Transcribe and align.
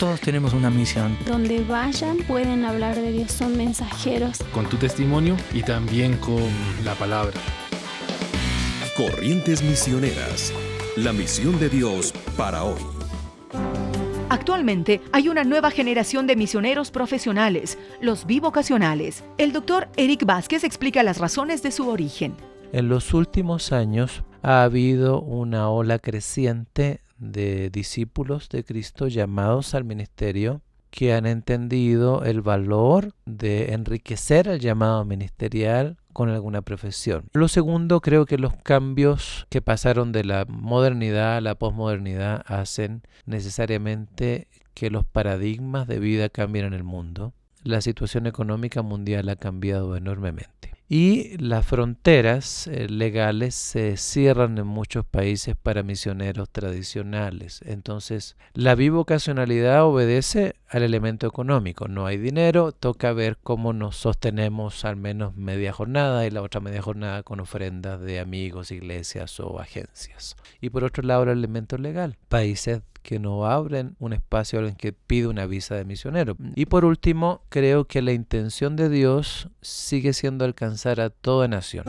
Todos 0.00 0.18
tenemos 0.22 0.54
una 0.54 0.70
misión. 0.70 1.14
Donde 1.26 1.62
vayan 1.62 2.16
pueden 2.26 2.64
hablar 2.64 2.96
de 2.96 3.12
Dios, 3.12 3.32
son 3.32 3.54
mensajeros. 3.58 4.38
Con 4.54 4.66
tu 4.66 4.78
testimonio 4.78 5.36
y 5.52 5.62
también 5.62 6.16
con 6.16 6.42
la 6.86 6.94
palabra. 6.94 7.34
Corrientes 8.96 9.62
Misioneras. 9.62 10.54
La 10.96 11.12
misión 11.12 11.60
de 11.60 11.68
Dios 11.68 12.14
para 12.34 12.64
hoy. 12.64 12.80
Actualmente 14.30 15.02
hay 15.12 15.28
una 15.28 15.44
nueva 15.44 15.70
generación 15.70 16.26
de 16.26 16.34
misioneros 16.34 16.90
profesionales, 16.90 17.76
los 18.00 18.24
bivocacionales. 18.24 19.22
El 19.36 19.52
doctor 19.52 19.90
Eric 19.98 20.24
Vázquez 20.24 20.64
explica 20.64 21.02
las 21.02 21.18
razones 21.18 21.62
de 21.62 21.72
su 21.72 21.90
origen. 21.90 22.36
En 22.72 22.88
los 22.88 23.12
últimos 23.12 23.70
años 23.70 24.22
ha 24.42 24.62
habido 24.62 25.20
una 25.20 25.68
ola 25.68 25.98
creciente 25.98 27.02
de 27.20 27.70
discípulos 27.70 28.48
de 28.48 28.64
Cristo 28.64 29.06
llamados 29.06 29.74
al 29.74 29.84
ministerio 29.84 30.62
que 30.90 31.12
han 31.12 31.26
entendido 31.26 32.24
el 32.24 32.40
valor 32.40 33.14
de 33.24 33.74
enriquecer 33.74 34.48
el 34.48 34.58
llamado 34.58 35.04
ministerial 35.04 35.98
con 36.12 36.28
alguna 36.28 36.62
profesión. 36.62 37.26
Lo 37.32 37.46
segundo, 37.46 38.00
creo 38.00 38.26
que 38.26 38.38
los 38.38 38.56
cambios 38.56 39.46
que 39.50 39.62
pasaron 39.62 40.10
de 40.10 40.24
la 40.24 40.44
modernidad 40.48 41.36
a 41.36 41.40
la 41.40 41.54
posmodernidad 41.54 42.42
hacen 42.46 43.02
necesariamente 43.26 44.48
que 44.74 44.90
los 44.90 45.04
paradigmas 45.04 45.86
de 45.86 46.00
vida 46.00 46.28
cambien 46.28 46.64
en 46.64 46.74
el 46.74 46.84
mundo. 46.84 47.32
La 47.62 47.80
situación 47.80 48.26
económica 48.26 48.82
mundial 48.82 49.28
ha 49.28 49.36
cambiado 49.36 49.96
enormemente 49.96 50.69
y 50.92 51.38
las 51.38 51.64
fronteras 51.64 52.66
eh, 52.66 52.88
legales 52.88 53.54
se 53.54 53.96
cierran 53.96 54.58
en 54.58 54.66
muchos 54.66 55.06
países 55.06 55.54
para 55.54 55.84
misioneros 55.84 56.50
tradicionales. 56.50 57.60
Entonces, 57.64 58.36
la 58.54 58.74
bivocacionalidad 58.74 59.84
obedece 59.84 60.56
al 60.70 60.84
elemento 60.84 61.26
económico. 61.26 61.88
No 61.88 62.06
hay 62.06 62.16
dinero, 62.16 62.72
toca 62.72 63.12
ver 63.12 63.36
cómo 63.42 63.72
nos 63.72 63.96
sostenemos 63.96 64.84
al 64.84 64.96
menos 64.96 65.36
media 65.36 65.72
jornada 65.72 66.26
y 66.26 66.30
la 66.30 66.42
otra 66.42 66.60
media 66.60 66.80
jornada 66.80 67.22
con 67.22 67.40
ofrendas 67.40 68.00
de 68.00 68.20
amigos, 68.20 68.70
iglesias 68.70 69.40
o 69.40 69.58
agencias. 69.58 70.36
Y 70.60 70.70
por 70.70 70.84
otro 70.84 71.02
lado, 71.02 71.24
el 71.24 71.30
elemento 71.30 71.76
legal. 71.76 72.16
Países 72.28 72.82
que 73.02 73.18
no 73.18 73.46
abren 73.46 73.96
un 73.98 74.12
espacio 74.12 74.58
alguien 74.58 74.76
que 74.76 74.92
pide 74.92 75.26
una 75.26 75.46
visa 75.46 75.74
de 75.74 75.84
misionero. 75.84 76.36
Y 76.54 76.66
por 76.66 76.84
último, 76.84 77.42
creo 77.48 77.86
que 77.86 78.02
la 78.02 78.12
intención 78.12 78.76
de 78.76 78.88
Dios 78.88 79.48
sigue 79.62 80.12
siendo 80.12 80.44
alcanzar 80.44 81.00
a 81.00 81.10
toda 81.10 81.48
nación. 81.48 81.84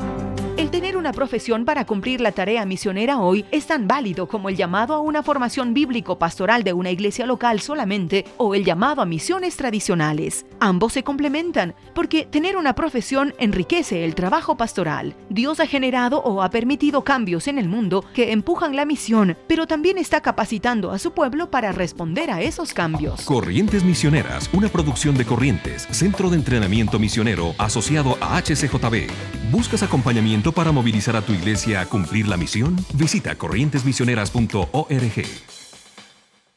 El 0.62 0.70
tener 0.70 0.96
una 0.96 1.12
profesión 1.12 1.66
para 1.66 1.88
cumplir 1.88 2.22
la 2.22 2.34
tarea 2.34 2.68
misionera 2.68 3.18
hoy 3.18 3.46
es 3.50 3.66
tan 3.66 3.88
válido 3.88 4.28
como 4.28 4.48
el 4.48 4.56
llamado 4.56 4.94
a 4.94 5.00
una 5.00 5.24
formación 5.24 5.74
bíblico-pastoral 5.74 6.64
de 6.64 6.72
una 6.72 6.92
iglesia 6.92 7.26
local 7.26 7.62
solamente 7.62 8.26
o 8.38 8.54
el 8.54 8.64
llamado 8.64 9.02
a 9.02 9.08
misiones 9.08 9.58
tradicionales. 9.58 10.46
Ambos 10.60 10.94
se 10.94 11.04
complementan 11.04 11.74
porque 11.96 12.28
tener 12.28 12.58
una 12.58 12.76
profesión 12.76 13.34
enriquece 13.40 14.06
el 14.06 14.14
trabajo 14.14 14.56
pastoral. 14.56 15.16
Dios 15.30 15.60
ha 15.60 15.66
generado 15.66 16.20
o 16.20 16.44
ha 16.44 16.52
permitido 16.52 17.04
cambios 17.04 17.48
en 17.48 17.58
el 17.58 17.68
mundo 17.68 18.06
que 18.14 18.32
empujan 18.32 18.76
la 18.76 18.86
misión, 18.86 19.36
pero 19.48 19.66
también 19.66 19.98
está 19.98 20.22
capacitando 20.22 20.92
a 20.92 21.00
su 21.00 21.14
pueblo 21.14 21.50
para 21.50 21.72
responder 21.72 22.30
a 22.30 22.44
esos 22.44 22.72
cambios. 22.72 23.22
Corrientes 23.24 23.84
Misioneras, 23.84 24.48
una 24.54 24.70
producción 24.70 25.18
de 25.18 25.26
Corrientes, 25.26 25.88
Centro 25.90 26.30
de 26.30 26.36
Entrenamiento 26.36 27.00
Misionero 27.00 27.56
asociado 27.58 28.16
a 28.22 28.40
HCJB. 28.40 29.41
¿Buscas 29.52 29.84
acompañamiento 29.84 30.54
para 30.54 30.72
movilizar 30.72 31.18
a 31.18 31.22
tu 31.22 31.34
iglesia 31.34 31.82
a 31.82 31.86
cumplir 31.86 32.26
la 32.26 32.38
misión? 32.38 32.78
Visita 32.94 33.36
corrientesmisioneras.org. 33.36 35.61